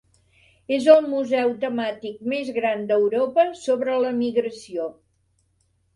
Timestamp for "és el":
0.77-1.03